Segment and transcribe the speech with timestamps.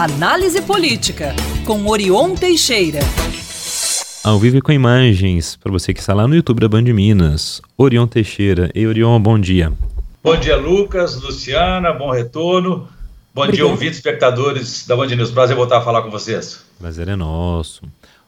[0.00, 1.34] Análise Política,
[1.66, 3.00] com Orion Teixeira.
[4.22, 7.60] Ao vivo e com imagens, para você que está lá no YouTube da Band Minas.
[7.76, 8.70] Orion Teixeira.
[8.76, 9.72] E Orion, bom dia.
[10.22, 12.86] Bom dia, Lucas, Luciana, bom retorno.
[13.34, 13.56] Bom Obrigado.
[13.56, 15.32] dia, ouvintes, espectadores da Band News.
[15.32, 16.64] Prazer voltar a falar com vocês.
[16.78, 17.82] Prazer é nosso.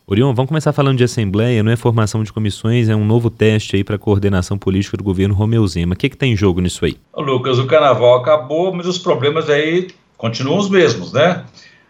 [0.09, 3.77] Orion, vamos começar falando de Assembleia, não é formação de comissões, é um novo teste
[3.77, 5.95] aí para a coordenação política do governo Romeu Zema.
[5.95, 6.96] O que, que tem em jogo nisso aí?
[7.16, 9.87] Lucas, o carnaval acabou, mas os problemas aí
[10.21, 11.45] continuam os mesmos, né?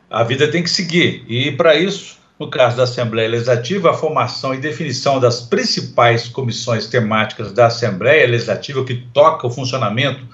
[0.08, 1.24] A vida tem que seguir.
[1.28, 6.86] E para isso, no caso da Assembleia Legislativa, a formação e definição das principais comissões
[6.86, 10.24] temáticas da Assembleia Legislativa, que toca o funcionamento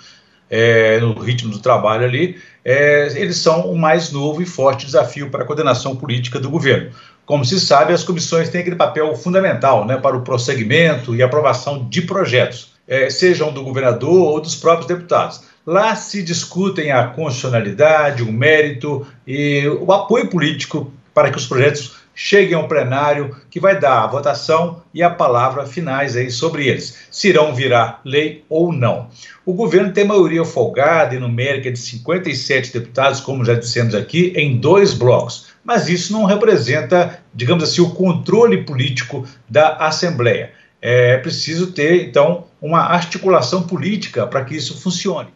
[0.51, 5.30] é, no ritmo do trabalho ali, é, eles são o mais novo e forte desafio
[5.30, 6.90] para a coordenação política do governo.
[7.24, 11.88] Como se sabe, as comissões têm aquele papel fundamental né, para o prosseguimento e aprovação
[11.88, 15.45] de projetos, é, sejam do governador ou dos próprios deputados.
[15.66, 21.96] Lá se discutem a constitucionalidade, o mérito e o apoio político para que os projetos
[22.15, 27.07] cheguem ao plenário, que vai dar a votação e a palavra finais aí sobre eles,
[27.10, 29.10] se irão virar lei ou não.
[29.45, 34.57] O governo tem maioria folgada e numérica de 57 deputados, como já dissemos aqui, em
[34.57, 40.52] dois blocos mas isso não representa, digamos assim, o controle político da Assembleia.
[40.80, 45.29] É preciso ter, então, uma articulação política para que isso funcione.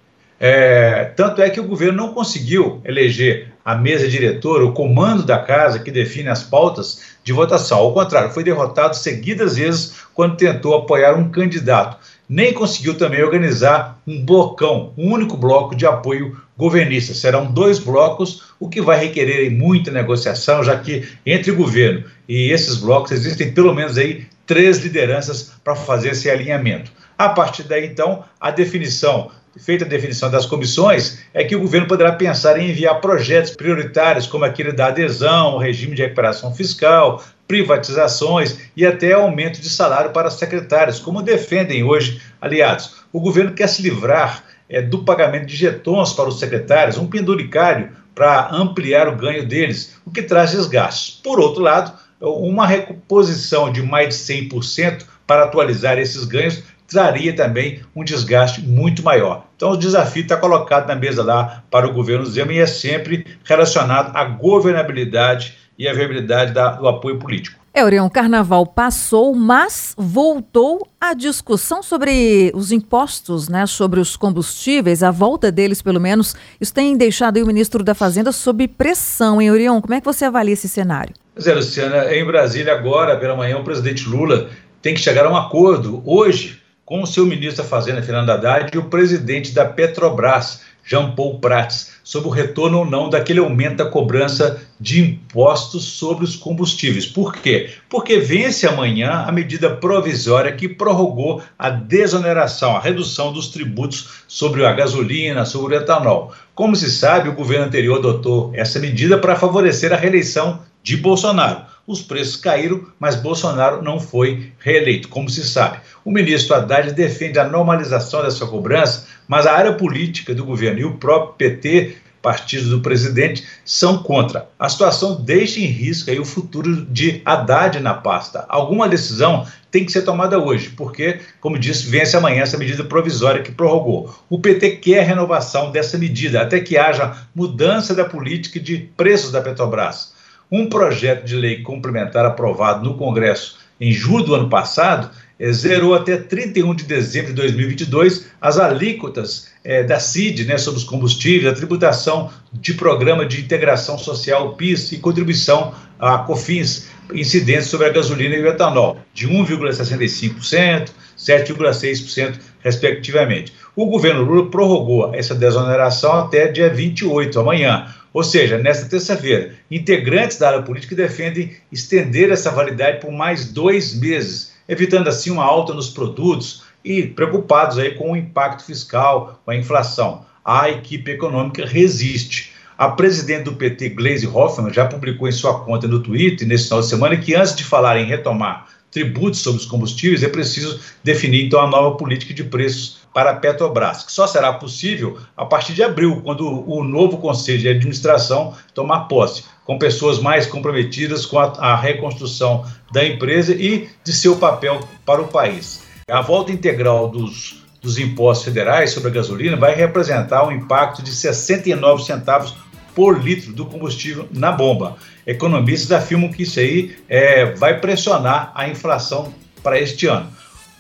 [0.42, 5.38] É, tanto é que o governo não conseguiu eleger a mesa diretora, o comando da
[5.38, 7.76] casa que define as pautas de votação.
[7.78, 11.98] Ao contrário, foi derrotado seguidas vezes quando tentou apoiar um candidato.
[12.26, 17.12] Nem conseguiu também organizar um blocão, um único bloco de apoio governista.
[17.12, 22.50] Serão dois blocos, o que vai requerer muita negociação, já que entre o governo e
[22.50, 26.90] esses blocos existem pelo menos aí três lideranças para fazer esse alinhamento.
[27.18, 31.88] A partir daí, então, a definição feita a definição das comissões, é que o governo
[31.88, 38.58] poderá pensar em enviar projetos prioritários, como aquele da adesão, regime de recuperação fiscal, privatizações
[38.76, 42.96] e até aumento de salário para secretários, como defendem hoje aliados.
[43.12, 47.90] O governo quer se livrar é, do pagamento de jetons para os secretários, um penduricário
[48.14, 51.20] para ampliar o ganho deles, o que traz desgastes.
[51.22, 57.80] Por outro lado, uma reposição de mais de 100% para atualizar esses ganhos traria também
[57.94, 59.46] um desgaste muito maior.
[59.56, 63.24] Então, o desafio está colocado na mesa lá para o governo Zema e é sempre
[63.44, 67.60] relacionado à governabilidade e à viabilidade da, do apoio político.
[67.72, 75.04] É, o carnaval passou, mas voltou a discussão sobre os impostos, né, sobre os combustíveis,
[75.04, 76.34] a volta deles, pelo menos.
[76.60, 79.80] Isso tem deixado o ministro da Fazenda sob pressão, hein, Orion?
[79.80, 81.14] Como é que você avalia esse cenário?
[81.32, 84.50] Pois é, Luciana, em Brasília agora, pela manhã, o presidente Lula
[84.82, 86.59] tem que chegar a um acordo hoje
[86.90, 91.38] com o seu ministro da Fazenda, Fernando Haddad, e o presidente da Petrobras, Jean Paul
[91.38, 97.06] Prats, sobre o retorno ou não daquele aumento da cobrança de impostos sobre os combustíveis.
[97.06, 97.70] Por quê?
[97.88, 104.66] Porque vence amanhã a medida provisória que prorrogou a desoneração, a redução dos tributos sobre
[104.66, 106.34] a gasolina, sobre o etanol.
[106.56, 111.69] Como se sabe, o governo anterior adotou essa medida para favorecer a reeleição de Bolsonaro.
[111.90, 115.78] Os preços caíram, mas Bolsonaro não foi reeleito, como se sabe.
[116.04, 120.84] O ministro Haddad defende a normalização dessa cobrança, mas a área política do governo e
[120.84, 124.48] o próprio PT, partido do presidente, são contra.
[124.56, 128.44] A situação deixa em risco o futuro de Haddad na pasta.
[128.48, 133.42] Alguma decisão tem que ser tomada hoje, porque, como disse, vence amanhã essa medida provisória
[133.42, 134.14] que prorrogou.
[134.28, 139.32] O PT quer a renovação dessa medida, até que haja mudança da política de preços
[139.32, 140.19] da Petrobras.
[140.50, 145.94] Um projeto de lei complementar aprovado no Congresso em julho do ano passado é, zerou
[145.94, 151.50] até 31 de dezembro de 2022 as alíquotas é, da CID né, sobre os combustíveis,
[151.50, 157.90] a tributação de programa de integração social PIS e contribuição a COFINS, incidentes sobre a
[157.90, 163.52] gasolina e o etanol, de 1,65%, 7,6%, respectivamente.
[163.74, 167.94] O governo Lula prorrogou essa desoneração até dia 28, amanhã.
[168.12, 173.94] Ou seja, nesta terça-feira, integrantes da área política defendem estender essa validade por mais dois
[173.94, 179.50] meses, evitando assim uma alta nos produtos e preocupados aí com o impacto fiscal, com
[179.50, 180.24] a inflação.
[180.44, 182.52] A equipe econômica resiste.
[182.76, 186.80] A presidente do PT, Gleisi Hoffmann, já publicou em sua conta no Twitter nesse final
[186.80, 191.46] de semana que antes de falar em retomar tributos sobre os combustíveis, é preciso definir
[191.46, 195.74] então a nova política de preços para a Petrobras, que só será possível a partir
[195.74, 201.38] de abril, quando o novo Conselho de Administração tomar posse, com pessoas mais comprometidas com
[201.38, 205.82] a, reconstrução da empresa e de seu papel para o país.
[206.10, 211.12] A volta integral dos, dos impostos federais sobre a gasolina vai representar um impacto de
[211.12, 212.54] 69 centavos
[212.94, 214.96] por litro do combustível na bomba.
[215.26, 219.32] Economistas afirmam que isso aí é, vai pressionar a inflação
[219.62, 220.28] para este ano.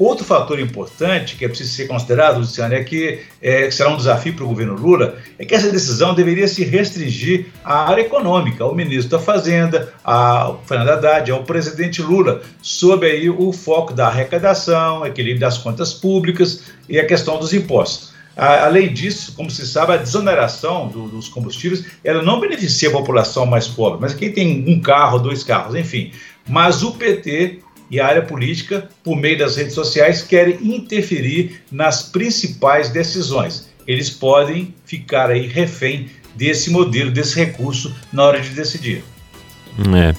[0.00, 3.98] Outro fator importante que é preciso ser considerado, Luciano, é que, é, que será um
[3.98, 8.64] desafio para o governo Lula, é que essa decisão deveria se restringir à área econômica,
[8.64, 14.06] ao ministro da Fazenda, ao Fernando Haddad, ao presidente Lula, sob aí o foco da
[14.06, 18.09] arrecadação, equilíbrio das contas públicas e a questão dos impostos.
[18.36, 23.44] Além disso, como se sabe, a desoneração do, dos combustíveis ela não beneficia a população
[23.44, 26.12] mais pobre, mas quem tem um carro, dois carros, enfim.
[26.48, 27.58] Mas o PT
[27.90, 33.68] e a área política, por meio das redes sociais, querem interferir nas principais decisões.
[33.86, 39.02] Eles podem ficar aí refém desse modelo, desse recurso na hora de decidir.
[39.96, 40.14] É.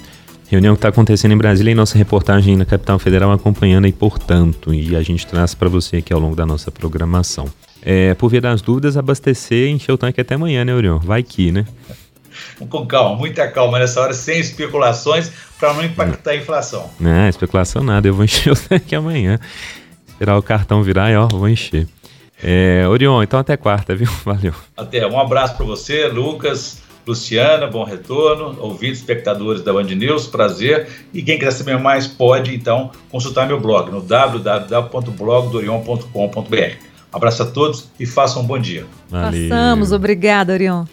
[0.52, 4.74] Reunião que está acontecendo em Brasília e nossa reportagem na capital federal acompanhando aí, portanto,
[4.74, 7.48] e a gente traz para você aqui ao longo da nossa programação.
[7.82, 11.00] É, por via das dúvidas, abastecer e encher o tanque até amanhã, né, Orion?
[11.00, 11.66] Vai que, né?
[12.70, 16.90] com calma, muita calma nessa hora, sem especulações, para não impactar a inflação.
[17.00, 19.40] Não, especulação nada, eu vou encher o tanque amanhã.
[20.10, 21.88] Esperar o cartão virar e ó, vou encher.
[22.44, 24.10] É, Orion, então até quarta, viu?
[24.26, 24.54] Valeu.
[24.76, 30.88] Até, um abraço para você, Lucas, Luciana, bom retorno, ouvintes, espectadores da Band News, prazer.
[31.14, 36.92] E quem quiser saber mais pode então consultar meu blog no www.blogdorion.com.br.
[37.12, 38.86] Abraço a todos e façam um bom dia.
[39.10, 39.50] Valeu.
[39.50, 40.86] Passamos, obrigado, Orion.